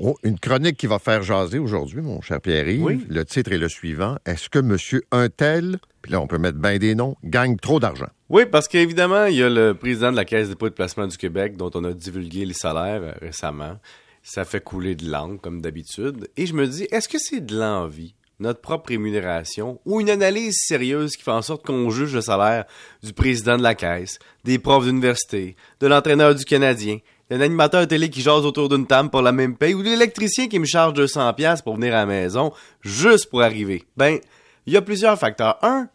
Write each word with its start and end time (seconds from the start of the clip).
Oh, 0.00 0.16
une 0.22 0.38
chronique 0.38 0.76
qui 0.76 0.86
va 0.86 1.00
faire 1.00 1.22
jaser 1.22 1.58
aujourd'hui, 1.58 2.00
mon 2.00 2.20
cher 2.20 2.40
Pierre-Yves. 2.40 2.84
Oui. 2.84 3.04
Le 3.08 3.24
titre 3.24 3.50
est 3.50 3.58
le 3.58 3.68
suivant. 3.68 4.16
Est-ce 4.26 4.48
que 4.48 4.60
monsieur 4.60 5.02
Untel, 5.10 5.78
puis 6.02 6.12
là, 6.12 6.20
on 6.20 6.28
peut 6.28 6.38
mettre 6.38 6.58
bien 6.58 6.78
des 6.78 6.94
noms, 6.94 7.16
gagne 7.24 7.56
trop 7.56 7.80
d'argent? 7.80 8.06
Oui, 8.28 8.44
parce 8.46 8.68
qu'évidemment, 8.68 9.26
il 9.26 9.36
y 9.36 9.42
a 9.42 9.48
le 9.48 9.74
président 9.74 10.12
de 10.12 10.16
la 10.16 10.24
Caisse 10.24 10.46
des 10.46 10.54
dépôts 10.54 10.68
de 10.68 10.74
placement 10.74 11.08
du 11.08 11.16
Québec 11.16 11.56
dont 11.56 11.70
on 11.74 11.82
a 11.82 11.92
divulgué 11.92 12.44
les 12.44 12.54
salaires 12.54 13.02
euh, 13.02 13.12
récemment. 13.20 13.80
Ça 14.22 14.44
fait 14.44 14.62
couler 14.62 14.94
de 14.94 15.10
l'encre, 15.10 15.40
comme 15.40 15.60
d'habitude. 15.60 16.28
Et 16.36 16.46
je 16.46 16.54
me 16.54 16.68
dis, 16.68 16.86
est-ce 16.92 17.08
que 17.08 17.18
c'est 17.18 17.44
de 17.44 17.58
l'envie, 17.58 18.14
notre 18.38 18.60
propre 18.60 18.90
rémunération, 18.90 19.80
ou 19.84 20.00
une 20.00 20.10
analyse 20.10 20.58
sérieuse 20.60 21.16
qui 21.16 21.24
fait 21.24 21.32
en 21.32 21.42
sorte 21.42 21.66
qu'on 21.66 21.90
juge 21.90 22.14
le 22.14 22.20
salaire 22.20 22.66
du 23.02 23.12
président 23.12 23.56
de 23.56 23.64
la 23.64 23.74
Caisse, 23.74 24.20
des 24.44 24.60
profs 24.60 24.84
d'université, 24.84 25.56
de 25.80 25.86
l'entraîneur 25.88 26.36
du 26.36 26.44
Canadien, 26.44 26.98
d'un 27.30 27.40
animateur 27.40 27.86
télé 27.86 28.08
qui 28.10 28.22
jase 28.22 28.44
autour 28.44 28.68
d'une 28.68 28.86
table 28.86 29.10
pour 29.10 29.22
la 29.22 29.32
même 29.32 29.56
paye, 29.56 29.74
ou 29.74 29.82
l'électricien 29.82 30.48
qui 30.48 30.58
me 30.58 30.64
charge 30.64 30.94
200$ 30.94 31.34
piastres 31.34 31.64
pour 31.64 31.76
venir 31.76 31.94
à 31.94 31.98
la 31.98 32.06
maison, 32.06 32.52
juste 32.80 33.28
pour 33.30 33.42
arriver? 33.42 33.84
Ben, 33.96 34.18
il 34.66 34.72
y 34.72 34.76
a 34.76 34.82
plusieurs 34.82 35.18
facteurs. 35.18 35.58
Un, 35.62 35.88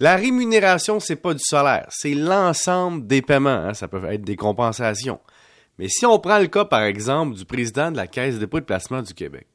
la 0.00 0.16
rémunération, 0.16 1.00
c'est 1.00 1.16
pas 1.16 1.34
du 1.34 1.42
salaire, 1.42 1.86
c'est 1.90 2.14
l'ensemble 2.14 3.06
des 3.06 3.22
paiements. 3.22 3.50
hein. 3.50 3.74
Ça 3.74 3.88
peut 3.88 4.04
être 4.06 4.22
des 4.22 4.36
compensations. 4.36 5.20
Mais 5.78 5.88
si 5.88 6.06
on 6.06 6.18
prend 6.18 6.38
le 6.38 6.46
cas, 6.46 6.64
par 6.64 6.82
exemple, 6.82 7.34
du 7.34 7.44
président 7.44 7.90
de 7.90 7.96
la 7.96 8.06
Caisse 8.06 8.34
de 8.34 8.40
dépôt 8.40 8.58
et 8.58 8.60
de 8.60 8.66
placement 8.66 9.02
du 9.02 9.14
Québec, 9.14 9.46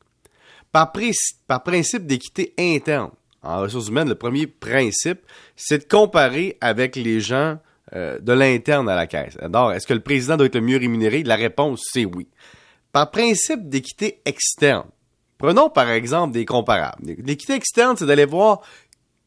par 0.71 0.91
principe 0.91 2.05
d'équité 2.05 2.53
interne, 2.59 3.11
en 3.41 3.61
ressources 3.61 3.87
humaines, 3.87 4.09
le 4.09 4.15
premier 4.15 4.47
principe, 4.47 5.21
c'est 5.55 5.79
de 5.79 5.83
comparer 5.83 6.57
avec 6.59 6.95
les 6.95 7.21
gens 7.21 7.57
euh, 7.95 8.19
de 8.19 8.33
l'interne 8.33 8.87
à 8.89 8.95
la 8.95 9.07
Caisse. 9.07 9.37
Alors, 9.41 9.71
est-ce 9.73 9.87
que 9.87 9.93
le 9.93 9.99
président 10.01 10.37
doit 10.37 10.45
être 10.47 10.55
le 10.55 10.61
mieux 10.61 10.77
rémunéré? 10.77 11.23
La 11.23 11.35
réponse, 11.35 11.81
c'est 11.91 12.05
oui. 12.05 12.27
Par 12.91 13.11
principe 13.11 13.69
d'équité 13.69 14.21
externe, 14.25 14.87
prenons 15.37 15.69
par 15.69 15.89
exemple 15.89 16.33
des 16.33 16.45
comparables. 16.45 17.03
L'équité 17.23 17.53
externe, 17.53 17.95
c'est 17.97 18.05
d'aller 18.05 18.25
voir 18.25 18.61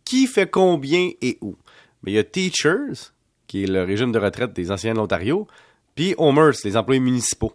qui 0.04 0.26
fait 0.26 0.50
combien 0.50 1.10
et 1.20 1.38
où. 1.40 1.56
Mais 2.02 2.12
il 2.12 2.14
y 2.14 2.18
a 2.18 2.24
Teachers, 2.24 3.12
qui 3.46 3.64
est 3.64 3.66
le 3.66 3.84
régime 3.84 4.10
de 4.12 4.18
retraite 4.18 4.52
des 4.52 4.70
anciens 4.70 4.92
de 4.94 4.98
l'Ontario, 4.98 5.46
puis 5.94 6.14
Homers, 6.18 6.54
les 6.64 6.76
employés 6.76 7.00
municipaux. 7.00 7.52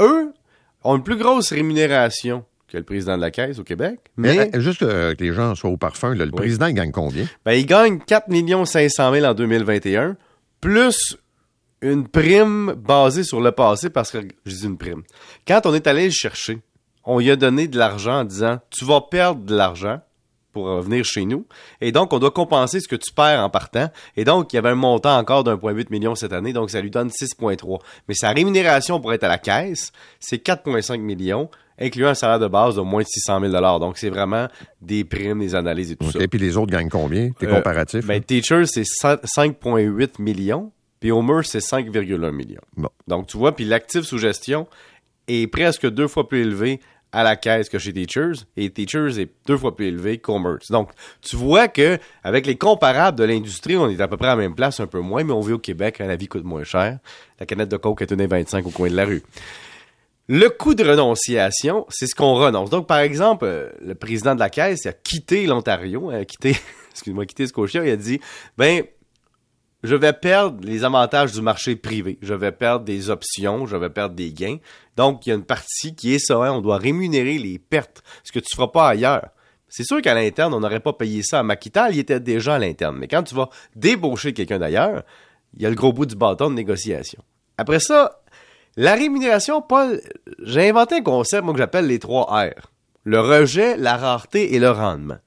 Eux 0.00 0.32
ont 0.84 0.96
une 0.96 1.02
plus 1.02 1.16
grosse 1.16 1.52
rémunération 1.52 2.44
que 2.68 2.76
le 2.76 2.82
président 2.84 3.16
de 3.16 3.20
la 3.22 3.30
Caisse 3.30 3.58
au 3.58 3.64
Québec, 3.64 4.00
mais 4.16 4.36
Mais, 4.36 4.56
euh, 4.56 4.60
juste 4.60 4.82
euh, 4.82 5.14
que 5.14 5.22
les 5.22 5.32
gens 5.32 5.54
soient 5.54 5.70
au 5.70 5.76
parfum, 5.76 6.14
là, 6.14 6.24
le 6.24 6.30
Oui. 6.32 6.36
président 6.36 6.66
il 6.66 6.74
gagne 6.74 6.90
combien? 6.90 7.24
ben, 7.44 7.52
il 7.52 7.64
gagne 7.64 8.00
4 8.00 8.26
500 8.66 9.12
000 9.12 9.24
en 9.24 9.34
2021, 9.34 10.16
plus 10.66 11.16
une 11.80 12.08
prime 12.08 12.72
basée 12.72 13.22
sur 13.22 13.40
le 13.40 13.52
passé, 13.52 13.88
parce 13.88 14.10
que, 14.10 14.18
je 14.44 14.52
dis 14.52 14.64
une 14.64 14.76
prime. 14.76 15.04
Quand 15.46 15.60
on 15.64 15.72
est 15.72 15.86
allé 15.86 16.06
le 16.06 16.10
chercher, 16.10 16.58
on 17.04 17.20
lui 17.20 17.30
a 17.30 17.36
donné 17.36 17.68
de 17.68 17.78
l'argent 17.78 18.18
en 18.18 18.24
disant, 18.24 18.58
tu 18.70 18.84
vas 18.84 19.00
perdre 19.00 19.42
de 19.42 19.54
l'argent 19.54 20.00
pour 20.52 20.64
revenir 20.64 21.04
chez 21.04 21.24
nous, 21.24 21.46
et 21.80 21.92
donc 21.92 22.12
on 22.12 22.18
doit 22.18 22.32
compenser 22.32 22.80
ce 22.80 22.88
que 22.88 22.96
tu 22.96 23.12
perds 23.12 23.44
en 23.44 23.48
partant, 23.48 23.90
et 24.16 24.24
donc 24.24 24.52
il 24.52 24.56
y 24.56 24.58
avait 24.58 24.70
un 24.70 24.74
montant 24.74 25.16
encore 25.16 25.44
d'1,8 25.44 25.86
million 25.90 26.16
cette 26.16 26.32
année, 26.32 26.52
donc 26.52 26.70
ça 26.70 26.80
lui 26.80 26.90
donne 26.90 27.10
6,3. 27.10 27.78
Mais 28.08 28.14
sa 28.14 28.30
rémunération 28.30 29.00
pour 29.00 29.12
être 29.12 29.22
à 29.22 29.28
la 29.28 29.38
caisse, 29.38 29.92
c'est 30.18 30.44
4,5 30.44 30.98
millions, 30.98 31.48
incluant 31.80 32.08
un 32.08 32.14
salaire 32.14 32.38
de 32.38 32.48
base 32.48 32.76
de 32.76 32.80
moins 32.80 33.02
de 33.02 33.06
600 33.08 33.40
000 33.50 33.78
Donc 33.78 33.98
c'est 33.98 34.08
vraiment 34.10 34.48
des 34.80 35.04
primes, 35.04 35.40
des 35.40 35.54
analyses 35.54 35.92
et 35.92 35.96
tout 35.96 36.10
ça. 36.10 36.18
Et 36.20 36.28
puis 36.28 36.38
les 36.38 36.56
autres 36.56 36.72
gagnent 36.72 36.88
combien? 36.88 37.30
T'es 37.38 37.46
Euh, 37.46 37.54
comparatif? 37.56 38.06
Ben, 38.06 38.22
Teacher, 38.22 38.64
c'est 38.66 38.82
5,8 38.84 40.20
millions, 40.20 40.72
puis 41.00 41.10
Homer, 41.12 41.40
c'est 41.44 41.58
5,1 41.60 42.30
millions. 42.32 42.60
Bon. 42.76 42.88
Donc, 43.06 43.26
tu 43.26 43.36
vois, 43.36 43.54
puis 43.54 43.64
l'actif 43.64 44.02
sous 44.02 44.18
gestion 44.18 44.66
est 45.28 45.46
presque 45.48 45.88
deux 45.90 46.08
fois 46.08 46.28
plus 46.28 46.40
élevé 46.42 46.80
à 47.12 47.22
la 47.22 47.36
caisse 47.36 47.68
que 47.68 47.78
chez 47.78 47.92
Teachers, 47.92 48.44
et 48.56 48.68
Teachers 48.68 49.18
est 49.18 49.30
deux 49.46 49.56
fois 49.56 49.74
plus 49.74 49.86
élevé 49.86 50.18
qu'Homer. 50.18 50.56
Donc, 50.70 50.90
tu 51.22 51.36
vois 51.36 51.66
que 51.68 51.98
avec 52.22 52.46
les 52.46 52.56
comparables 52.56 53.16
de 53.18 53.24
l'industrie, 53.24 53.76
on 53.76 53.88
est 53.88 54.00
à 54.00 54.08
peu 54.08 54.16
près 54.16 54.26
à 54.26 54.30
la 54.30 54.36
même 54.36 54.54
place, 54.54 54.80
un 54.80 54.86
peu 54.86 55.00
moins, 55.00 55.24
mais 55.24 55.32
on 55.32 55.40
vit 55.40 55.52
au 55.54 55.58
Québec, 55.58 56.00
hein, 56.00 56.06
la 56.06 56.16
vie 56.16 56.26
coûte 56.26 56.44
moins 56.44 56.64
cher. 56.64 56.98
La 57.40 57.46
canette 57.46 57.70
de 57.70 57.76
coke 57.76 58.02
est 58.02 58.12
1,25 58.12 58.64
au 58.66 58.70
coin 58.70 58.90
de 58.90 58.96
la 58.96 59.04
rue. 59.06 59.22
Le 60.28 60.48
coût 60.48 60.74
de 60.74 60.82
renonciation, 60.84 61.86
c'est 61.88 62.08
ce 62.08 62.16
qu'on 62.16 62.34
renonce. 62.34 62.68
Donc, 62.68 62.88
par 62.88 62.98
exemple, 62.98 63.44
euh, 63.44 63.70
le 63.80 63.94
président 63.94 64.34
de 64.34 64.40
la 64.40 64.50
Caisse 64.50 64.84
il 64.84 64.88
a 64.88 64.92
quitté 64.92 65.46
l'Ontario, 65.46 66.10
a 66.10 66.24
quitté, 66.24 66.56
excuse-moi, 66.90 67.26
quitté 67.26 67.46
Scotia, 67.46 67.84
il 67.84 67.90
a 67.90 67.96
dit, 67.96 68.18
ben, 68.58 68.82
je 69.84 69.94
vais 69.94 70.12
perdre 70.12 70.66
les 70.66 70.82
avantages 70.82 71.30
du 71.30 71.42
marché 71.42 71.76
privé. 71.76 72.18
Je 72.22 72.34
vais 72.34 72.50
perdre 72.50 72.84
des 72.84 73.08
options, 73.08 73.66
je 73.66 73.76
vais 73.76 73.88
perdre 73.88 74.16
des 74.16 74.32
gains. 74.32 74.58
Donc, 74.96 75.26
il 75.26 75.30
y 75.30 75.32
a 75.32 75.36
une 75.36 75.44
partie 75.44 75.94
qui 75.94 76.14
est 76.14 76.18
ça, 76.18 76.34
hein, 76.36 76.52
on 76.52 76.60
doit 76.60 76.78
rémunérer 76.78 77.38
les 77.38 77.60
pertes, 77.60 78.02
ce 78.24 78.32
que 78.32 78.40
tu 78.40 78.54
feras 78.56 78.68
pas 78.68 78.88
ailleurs. 78.88 79.28
C'est 79.68 79.84
sûr 79.84 80.02
qu'à 80.02 80.14
l'interne, 80.14 80.54
on 80.54 80.60
n'aurait 80.60 80.80
pas 80.80 80.92
payé 80.92 81.22
ça 81.22 81.38
à 81.38 81.42
Maquital, 81.44 81.94
il 81.94 82.00
était 82.00 82.18
déjà 82.18 82.56
à 82.56 82.58
l'interne. 82.58 82.96
Mais 82.98 83.06
quand 83.06 83.22
tu 83.22 83.36
vas 83.36 83.48
débaucher 83.76 84.32
quelqu'un 84.32 84.58
d'ailleurs, 84.58 85.04
il 85.54 85.62
y 85.62 85.66
a 85.66 85.70
le 85.70 85.76
gros 85.76 85.92
bout 85.92 86.06
du 86.06 86.16
bâton 86.16 86.50
de 86.50 86.54
négociation. 86.54 87.22
Après 87.58 87.80
ça, 87.80 88.22
la 88.76 88.94
rémunération, 88.94 89.62
Paul, 89.62 90.00
j'ai 90.42 90.68
inventé 90.68 90.96
un 90.96 91.02
concept, 91.02 91.44
moi, 91.44 91.52
que 91.52 91.58
j'appelle 91.58 91.86
les 91.86 91.98
trois 91.98 92.24
R. 92.24 92.70
Le 93.04 93.20
rejet, 93.20 93.76
la 93.76 93.96
rareté 93.96 94.54
et 94.54 94.58
le 94.58 94.70
rendement. 94.70 95.18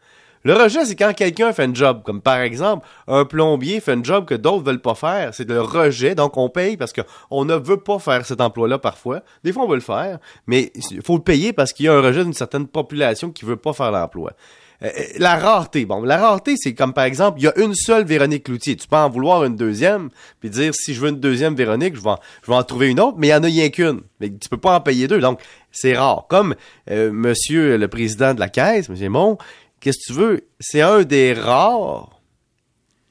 Le 0.44 0.54
rejet, 0.54 0.86
c'est 0.86 0.96
quand 0.96 1.14
quelqu'un 1.14 1.52
fait 1.52 1.64
un 1.64 1.74
job, 1.74 2.02
comme 2.04 2.22
par 2.22 2.40
exemple, 2.40 2.88
un 3.08 3.26
plombier 3.26 3.82
fait 3.82 3.92
un 3.92 4.04
job 4.04 4.26
que 4.26 4.36
d'autres 4.36 4.64
veulent 4.64 4.82
pas 4.82 4.96
faire. 4.96 5.34
C'est 5.34 5.50
le 5.50 5.62
rejet, 5.62 6.16
donc 6.16 6.38
on 6.38 6.48
paye 6.48 6.78
parce 6.78 6.94
qu'on 6.94 7.44
ne 7.44 7.56
veut 7.56 7.82
pas 7.82 8.00
faire 8.00 8.26
cet 8.26 8.40
emploi-là 8.40 8.78
parfois. 8.78 9.22
Des 9.44 9.52
fois, 9.52 9.64
on 9.64 9.68
veut 9.68 9.76
le 9.76 9.82
faire, 9.82 10.20
mais 10.48 10.72
il 10.92 11.02
faut 11.02 11.18
le 11.18 11.24
payer 11.24 11.52
parce 11.52 11.74
qu'il 11.74 11.88
y 11.88 11.90
a 11.90 11.94
un 11.94 12.02
rejet 12.02 12.24
d'une 12.24 12.34
certaine 12.34 12.68
population 12.68 13.32
qui 13.32 13.44
veut 13.44 13.58
pas 13.58 13.74
faire 13.74 13.92
l'emploi. 13.92 14.32
Euh, 14.82 14.88
euh, 14.88 15.04
la 15.18 15.36
rareté, 15.36 15.86
bon, 15.86 16.02
la 16.04 16.18
rareté, 16.18 16.56
c'est 16.58 16.74
comme 16.74 16.94
par 16.94 17.04
exemple, 17.04 17.40
il 17.40 17.44
y 17.44 17.48
a 17.48 17.60
une 17.60 17.76
seule 17.76 18.06
Véronique 18.06 18.44
Cloutier. 18.44 18.76
Tu 18.76 18.88
peux 18.88 18.96
en 18.96 19.10
vouloir 19.10 19.44
une 19.44 19.56
deuxième, 19.56 20.10
puis 20.40 20.50
dire 20.50 20.74
si 20.74 20.94
je 20.94 21.02
veux 21.02 21.10
une 21.10 21.20
deuxième 21.20 21.56
Véronique, 21.56 21.96
je 21.96 22.02
vais 22.02 22.56
en, 22.56 22.64
trouver 22.64 22.90
une 22.90 23.00
autre, 23.00 23.18
mais 23.18 23.28
il 23.28 23.32
y 23.32 23.34
en 23.34 23.44
a 23.44 23.48
rien 23.48 23.70
qu'une. 23.70 24.02
Mais 24.20 24.30
tu 24.30 24.48
peux 24.48 24.58
pas 24.58 24.78
en 24.78 24.82
payer 24.82 25.08
deux, 25.08 25.20
donc 25.20 25.42
c'est 25.72 25.98
rare. 25.98 26.26
Comme 26.30 26.56
euh, 26.90 27.12
Monsieur 27.12 27.78
le 27.78 27.88
président 27.88 28.34
de 28.34 28.40
la 28.40 28.48
caisse, 28.48 28.88
Monsieur 28.90 29.10
Mon, 29.10 29.38
qu'est-ce 29.82 29.98
que 29.98 30.14
tu 30.14 30.20
veux? 30.20 30.42
C'est 30.60 30.82
un 30.82 31.04
des 31.04 31.34
rares 31.34 32.22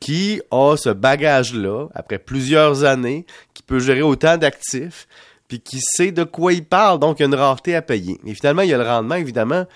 qui 0.00 0.40
a 0.50 0.76
ce 0.76 0.90
bagage-là 0.90 1.88
après 1.94 2.18
plusieurs 2.18 2.84
années, 2.84 3.26
qui 3.52 3.62
peut 3.62 3.80
gérer 3.80 4.02
autant 4.02 4.38
d'actifs, 4.38 5.06
puis 5.48 5.60
qui 5.60 5.80
sait 5.80 6.12
de 6.12 6.24
quoi 6.24 6.52
il 6.52 6.64
parle. 6.64 6.98
Donc 6.98 7.18
il 7.18 7.22
y 7.22 7.24
a 7.24 7.26
une 7.26 7.34
rareté 7.34 7.74
à 7.74 7.82
payer. 7.82 8.18
Et 8.24 8.34
finalement, 8.34 8.62
il 8.62 8.70
y 8.70 8.74
a 8.74 8.78
le 8.78 8.84
rendement, 8.84 9.16
évidemment 9.16 9.66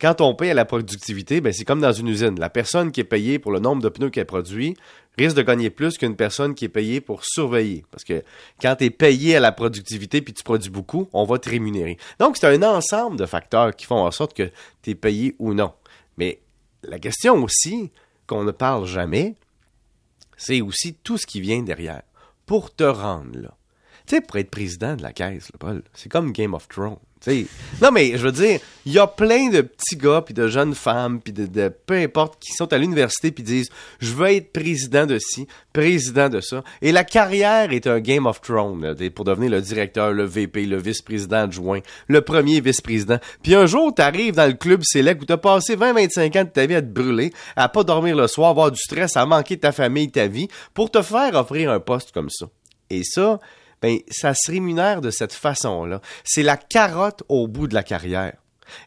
quand 0.00 0.20
on 0.20 0.34
paye 0.34 0.50
à 0.50 0.54
la 0.54 0.64
productivité, 0.64 1.40
ben 1.40 1.52
c'est 1.52 1.64
comme 1.64 1.80
dans 1.80 1.92
une 1.92 2.08
usine. 2.08 2.38
La 2.40 2.48
personne 2.48 2.90
qui 2.90 3.00
est 3.00 3.04
payée 3.04 3.38
pour 3.38 3.52
le 3.52 3.60
nombre 3.60 3.82
de 3.82 3.88
pneus 3.88 4.10
qu'elle 4.10 4.26
produit 4.26 4.76
risque 5.18 5.36
de 5.36 5.42
gagner 5.42 5.68
plus 5.68 5.98
qu'une 5.98 6.16
personne 6.16 6.54
qui 6.54 6.64
est 6.64 6.70
payée 6.70 7.00
pour 7.00 7.24
surveiller. 7.24 7.84
Parce 7.90 8.04
que 8.04 8.22
quand 8.60 8.76
tu 8.76 8.84
es 8.84 8.90
payé 8.90 9.36
à 9.36 9.40
la 9.40 9.52
productivité 9.52 10.22
puis 10.22 10.32
tu 10.32 10.42
produis 10.42 10.70
beaucoup, 10.70 11.08
on 11.12 11.24
va 11.24 11.38
te 11.38 11.50
rémunérer. 11.50 11.98
Donc, 12.18 12.38
c'est 12.38 12.46
un 12.46 12.62
ensemble 12.62 13.18
de 13.18 13.26
facteurs 13.26 13.76
qui 13.76 13.84
font 13.84 14.02
en 14.02 14.10
sorte 14.10 14.34
que 14.34 14.50
tu 14.82 14.90
es 14.90 14.94
payé 14.94 15.36
ou 15.38 15.52
non. 15.52 15.72
Mais 16.16 16.40
la 16.82 16.98
question 16.98 17.42
aussi, 17.42 17.90
qu'on 18.26 18.44
ne 18.44 18.52
parle 18.52 18.86
jamais, 18.86 19.34
c'est 20.36 20.62
aussi 20.62 20.94
tout 20.94 21.18
ce 21.18 21.26
qui 21.26 21.40
vient 21.42 21.62
derrière. 21.62 22.02
Pour 22.46 22.74
te 22.74 22.84
rendre 22.84 23.38
là. 23.38 23.54
Tu 24.10 24.16
sais, 24.16 24.22
pour 24.22 24.38
être 24.38 24.50
président 24.50 24.96
de 24.96 25.02
la 25.02 25.12
caisse, 25.12 25.52
là, 25.52 25.56
Paul, 25.60 25.84
c'est 25.94 26.10
comme 26.10 26.32
Game 26.32 26.52
of 26.52 26.66
Thrones. 26.66 26.96
T'sais, 27.20 27.46
non, 27.80 27.92
mais 27.92 28.18
je 28.18 28.26
veux 28.26 28.32
dire, 28.32 28.58
il 28.84 28.92
y 28.92 28.98
a 28.98 29.06
plein 29.06 29.50
de 29.50 29.60
petits 29.60 29.96
gars, 29.96 30.20
puis 30.20 30.34
de 30.34 30.48
jeunes 30.48 30.74
femmes, 30.74 31.20
puis 31.20 31.32
de, 31.32 31.68
peu 31.68 31.94
importe, 31.94 32.42
qui 32.42 32.50
sont 32.52 32.72
à 32.72 32.78
l'université, 32.78 33.30
puis 33.30 33.44
disent 33.44 33.68
Je 34.00 34.12
veux 34.12 34.26
être 34.32 34.52
président 34.52 35.06
de 35.06 35.16
ci, 35.20 35.46
président 35.72 36.28
de 36.28 36.40
ça. 36.40 36.64
Et 36.82 36.90
la 36.90 37.04
carrière 37.04 37.72
est 37.72 37.86
un 37.86 38.00
Game 38.00 38.26
of 38.26 38.40
Thrones, 38.40 38.84
là, 38.84 39.10
pour 39.14 39.24
devenir 39.24 39.48
le 39.48 39.60
directeur, 39.60 40.10
le 40.10 40.24
VP, 40.24 40.66
le 40.66 40.78
vice-président 40.78 41.44
adjoint, 41.44 41.78
le 42.08 42.20
premier 42.20 42.60
vice-président. 42.60 43.20
Puis 43.44 43.54
un 43.54 43.66
jour, 43.66 43.94
t'arrives 43.94 44.34
dans 44.34 44.48
le 44.48 44.54
club 44.54 44.80
select 44.82 45.22
où 45.22 45.24
t'as 45.24 45.36
passé 45.36 45.76
20-25 45.76 46.36
ans 46.36 46.44
de 46.44 46.48
ta 46.48 46.66
vie 46.66 46.74
à 46.74 46.82
te 46.82 46.88
brûler, 46.88 47.32
à 47.54 47.68
pas 47.68 47.84
dormir 47.84 48.16
le 48.16 48.26
soir, 48.26 48.50
avoir 48.50 48.72
du 48.72 48.80
stress, 48.80 49.16
à 49.16 49.24
manquer 49.24 49.56
ta 49.56 49.70
famille, 49.70 50.10
ta 50.10 50.26
vie, 50.26 50.48
pour 50.74 50.90
te 50.90 51.00
faire 51.00 51.32
offrir 51.36 51.70
un 51.70 51.78
poste 51.78 52.10
comme 52.10 52.28
ça. 52.28 52.46
Et 52.92 53.04
ça, 53.04 53.38
ben, 53.82 53.98
ça 54.10 54.34
se 54.34 54.50
rémunère 54.50 55.00
de 55.00 55.10
cette 55.10 55.32
façon-là. 55.32 56.00
C'est 56.24 56.42
la 56.42 56.56
carotte 56.56 57.22
au 57.28 57.48
bout 57.48 57.66
de 57.66 57.74
la 57.74 57.82
carrière. 57.82 58.34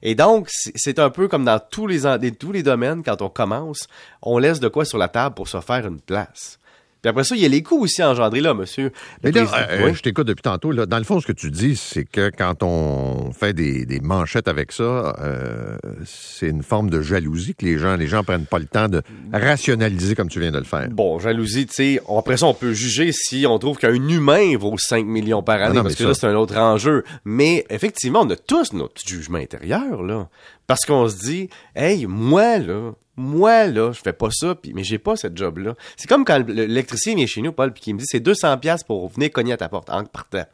Et 0.02 0.16
donc, 0.16 0.48
c'est 0.50 1.00
un 1.00 1.10
peu 1.10 1.28
comme 1.28 1.44
dans 1.46 1.60
tous 1.60 1.88
les, 1.88 2.02
tous 2.32 2.54
domaines, 2.62 3.04
quand 3.04 3.22
on 3.22 3.30
commence, 3.30 3.88
on 4.22 4.38
laisse 4.38 4.60
de 4.60 4.68
quoi 4.70 4.86
sur 4.86 4.98
la 4.98 5.10
table 5.10 5.36
pour 5.36 5.48
se 5.48 5.60
faire 5.60 5.86
une 5.86 6.00
place. 6.00 6.60
Puis 7.02 7.10
après 7.10 7.26
ça, 7.26 7.36
il 7.36 7.42
y 7.42 7.46
a 7.46 7.50
les 7.50 7.62
coûts 7.64 7.82
aussi 7.84 8.02
engendrés 8.02 8.40
là, 8.40 8.54
monsieur. 8.54 8.94
Mais 9.24 9.32
là, 9.34 9.42
euh, 9.70 9.88
Oui. 9.88 9.94
je 9.94 10.02
t'écoute 10.02 10.26
depuis 10.26 10.42
tantôt. 10.42 10.72
Là. 10.72 10.86
Dans 10.86 10.98
le 10.98 11.04
fond, 11.04 11.20
ce 11.20 11.28
que 11.28 11.34
tu 11.34 11.52
dis, 11.52 11.76
c'est 11.76 12.06
que 12.06 12.32
quand 12.38 12.64
on 12.64 13.13
fait 13.34 13.54
des, 13.54 13.86
des 13.86 14.00
manchettes 14.00 14.48
avec 14.48 14.72
ça, 14.72 15.16
euh, 15.20 15.78
c'est 16.06 16.48
une 16.48 16.64
forme 16.64 16.90
de 16.90 17.02
jalousie 17.02 17.56
que 17.56 17.66
les 17.66 17.78
gens, 17.78 17.96
les 17.96 18.08
gens 18.08 18.24
prennent 18.24 18.46
pas 18.46 18.60
le 18.60 18.66
temps 18.66 18.88
de 18.88 19.02
rationaliser 19.32 20.16
comme 20.16 20.30
tu 20.30 20.40
viens 20.40 20.52
de 20.52 20.58
le 20.58 20.64
faire. 20.64 20.88
Bon, 20.90 21.20
jalousie, 21.20 21.66
tu 21.66 21.74
sais, 21.74 22.02
après 22.10 22.38
ça, 22.38 22.46
on 22.46 22.54
peut 22.54 22.74
juger 22.74 23.12
si 23.12 23.46
on 23.48 23.60
trouve 23.60 23.78
qu'un 23.78 23.94
humain 23.94 24.56
vaut 24.58 24.78
5 24.78 25.06
millions 25.06 25.44
par 25.44 25.62
année, 25.62 25.76
non, 25.76 25.84
parce 25.84 25.96
que 25.96 26.04
là, 26.04 26.14
c'est 26.14 26.28
un 26.28 26.36
autre 26.36 26.58
enjeu. 26.58 27.04
Mais 27.26 27.66
effectivement, 27.70 28.22
on 28.22 28.30
a 28.30 28.36
tous 28.36 28.74
notre 28.74 28.94
petit 28.94 29.08
jugement 29.10 29.40
intérieur, 29.40 30.02
là. 30.04 30.30
Parce 30.68 30.86
qu'on 30.86 31.08
se 31.10 31.18
dit, 31.18 31.50
hey, 31.76 32.06
moi, 32.06 32.58
là, 32.60 32.92
moi, 33.18 33.68
là, 33.68 33.92
je 33.92 34.00
fais 34.02 34.14
pas 34.14 34.30
ça, 34.32 34.56
pis, 34.56 34.74
mais 34.74 34.84
j'ai 34.84 34.98
pas 34.98 35.16
cette 35.16 35.38
job-là. 35.38 35.76
C'est 35.98 36.08
comme 36.08 36.26
quand 36.26 36.40
le- 36.40 36.54
l'électricien 36.54 37.16
vient 37.16 37.26
chez 37.28 37.42
nous, 37.42 37.52
Paul, 37.52 37.72
puis 37.74 37.82
qui 37.82 37.94
me 37.94 38.00
dit, 38.00 38.06
c'est 38.08 38.20
200 38.22 38.58
pièces 38.58 38.84
pour 38.84 39.08
venir 39.10 39.32
cogner 39.32 39.54
à 39.54 39.58
ta 39.58 39.70
porte, 39.70 39.90
en 39.90 40.04
partant. 40.06 40.46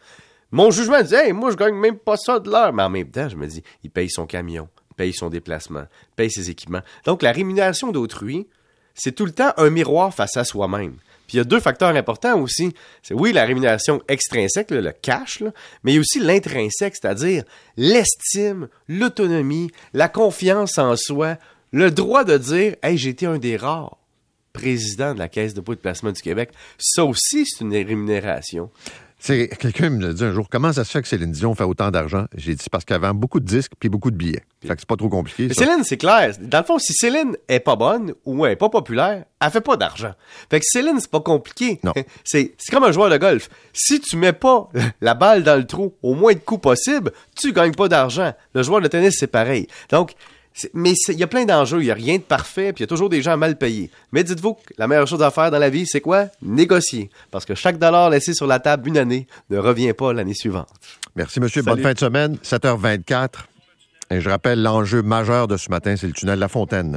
Mon 0.51 0.71
jugement 0.71 1.01
dit, 1.01 1.15
hey, 1.15 1.31
moi, 1.31 1.51
je 1.51 1.55
gagne 1.55 1.75
même 1.75 1.97
pas 1.97 2.17
ça 2.17 2.39
de 2.39 2.49
l'heure. 2.49 2.73
Mais 2.73 2.83
en 2.83 2.89
même 2.89 3.09
temps, 3.09 3.29
je 3.29 3.35
me 3.35 3.47
dis, 3.47 3.63
il 3.83 3.91
paye 3.91 4.09
son 4.09 4.25
camion, 4.25 4.67
paye 4.97 5.13
son 5.13 5.29
déplacement, 5.29 5.85
paye 6.15 6.31
ses 6.31 6.49
équipements. 6.49 6.81
Donc, 7.05 7.21
la 7.21 7.31
rémunération 7.31 7.91
d'autrui, 7.91 8.47
c'est 8.95 9.13
tout 9.13 9.25
le 9.25 9.31
temps 9.31 9.53
un 9.57 9.69
miroir 9.69 10.13
face 10.13 10.37
à 10.37 10.43
soi-même. 10.43 10.95
Puis 11.29 11.35
il 11.35 11.37
y 11.37 11.41
a 11.41 11.43
deux 11.45 11.59
facteurs 11.59 11.95
importants 11.95 12.41
aussi. 12.41 12.73
C'est 13.03 13.13
oui, 13.13 13.33
la 13.33 13.45
rémunération 13.45 14.01
extrinsèque, 14.07 14.71
le 14.71 14.91
cash, 14.91 15.43
mais 15.83 15.91
il 15.91 15.95
y 15.95 15.97
a 15.97 16.01
aussi 16.01 16.19
l'intrinsèque, 16.19 16.95
c'est-à-dire 16.99 17.43
l'estime, 17.77 18.67
l'autonomie, 18.87 19.69
la 19.93 20.09
confiance 20.09 20.79
en 20.79 20.95
soi, 20.95 21.37
le 21.71 21.91
droit 21.91 22.23
de 22.23 22.35
dire 22.35 22.75
Hey, 22.81 22.97
j'ai 22.97 23.09
été 23.09 23.27
un 23.27 23.37
des 23.37 23.57
rares 23.57 23.99
présidents 24.53 25.13
de 25.13 25.19
la 25.19 25.29
Caisse 25.29 25.53
de 25.53 25.59
dépôt 25.59 25.75
de 25.75 25.79
placement 25.79 26.11
du 26.11 26.21
Québec. 26.21 26.49
Ça 26.79 27.05
aussi, 27.05 27.45
c'est 27.45 27.63
une 27.63 27.73
rémunération. 27.73 28.71
C'est 29.21 29.49
quelqu'un 29.49 29.89
me 29.89 30.01
l'a 30.01 30.13
dit 30.13 30.23
un 30.23 30.31
jour. 30.31 30.47
Comment 30.49 30.71
ça 30.71 30.85
se 30.85 30.91
fait 30.91 31.01
que 31.01 31.07
Céline 31.07 31.33
Dion 31.33 31.53
fait 31.53 31.65
autant 31.65 31.91
d'argent? 31.91 32.25
J'ai 32.35 32.55
dit 32.55 32.65
parce 32.71 32.85
qu'elle 32.85 33.01
vend 33.01 33.13
beaucoup 33.13 33.41
de 33.41 33.45
disques 33.45 33.73
puis 33.77 33.89
beaucoup 33.89 34.11
de 34.11 34.15
billets. 34.15 34.43
Fait 34.61 34.69
que 34.69 34.79
c'est 34.79 34.87
pas 34.87 34.95
trop 34.95 35.09
compliqué. 35.09 35.47
Mais 35.49 35.53
ça. 35.53 35.65
Céline, 35.65 35.83
c'est 35.83 35.97
clair. 35.97 36.33
Dans 36.39 36.59
le 36.59 36.63
fond, 36.63 36.79
si 36.79 36.93
Céline 36.93 37.35
est 37.49 37.59
pas 37.59 37.75
bonne 37.75 38.13
ou 38.25 38.45
elle 38.45 38.53
est 38.53 38.55
pas 38.55 38.69
populaire, 38.69 39.25
elle 39.41 39.51
fait 39.51 39.59
pas 39.59 39.75
d'argent. 39.75 40.13
Fait 40.49 40.61
que 40.61 40.65
Céline, 40.65 40.99
c'est 41.01 41.11
pas 41.11 41.19
compliqué. 41.19 41.81
Non. 41.83 41.93
C'est, 42.23 42.53
c'est 42.57 42.71
comme 42.71 42.83
un 42.83 42.91
joueur 42.91 43.09
de 43.09 43.17
golf. 43.17 43.49
Si 43.73 43.99
tu 43.99 44.15
mets 44.15 44.33
pas 44.33 44.69
la 45.01 45.15
balle 45.15 45.43
dans 45.43 45.57
le 45.57 45.65
trou 45.65 45.93
au 46.01 46.13
moins 46.13 46.33
de 46.33 46.39
coups 46.39 46.61
possible, 46.61 47.11
tu 47.35 47.51
gagnes 47.51 47.73
pas 47.73 47.89
d'argent. 47.89 48.33
Le 48.53 48.63
joueur 48.63 48.81
de 48.81 48.87
tennis, 48.87 49.15
c'est 49.19 49.27
pareil. 49.27 49.67
Donc, 49.89 50.13
mais 50.73 50.93
c'est- 50.95 51.13
il 51.13 51.19
y 51.19 51.23
a 51.23 51.27
plein 51.27 51.45
d'enjeux, 51.45 51.81
il 51.81 51.85
y 51.85 51.91
a 51.91 51.95
rien 51.95 52.17
de 52.17 52.21
parfait, 52.23 52.73
puis 52.73 52.81
il 52.81 52.83
y 52.83 52.85
a 52.85 52.87
toujours 52.87 53.09
des 53.09 53.21
gens 53.21 53.37
mal 53.37 53.57
payés. 53.57 53.89
Mais 54.11 54.23
dites-vous 54.23 54.55
que 54.55 54.73
la 54.77 54.87
meilleure 54.87 55.07
chose 55.07 55.21
à 55.21 55.31
faire 55.31 55.51
dans 55.51 55.59
la 55.59 55.69
vie, 55.69 55.85
c'est 55.87 56.01
quoi? 56.01 56.25
Négocier. 56.41 57.09
Parce 57.31 57.45
que 57.45 57.55
chaque 57.55 57.77
dollar 57.77 58.09
laissé 58.09 58.33
sur 58.33 58.47
la 58.47 58.59
table 58.59 58.87
une 58.89 58.97
année 58.97 59.27
ne 59.49 59.57
revient 59.57 59.93
pas 59.93 60.11
l'année 60.13 60.33
suivante. 60.33 60.67
Merci, 61.15 61.39
monsieur. 61.39 61.61
Salut. 61.63 61.75
Bonne 61.77 61.83
fin 61.83 61.93
de 61.93 61.99
semaine. 61.99 62.37
7h24. 62.43 63.47
Et 64.11 64.21
je 64.21 64.29
rappelle, 64.29 64.61
l'enjeu 64.63 65.01
majeur 65.03 65.47
de 65.47 65.55
ce 65.55 65.69
matin, 65.69 65.95
c'est 65.95 66.07
le 66.07 66.13
tunnel 66.13 66.39
La 66.39 66.47
Fontaine. 66.47 66.91